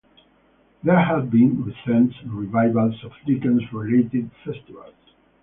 [0.81, 4.95] There have been recent revivals of Dickens-related festivals.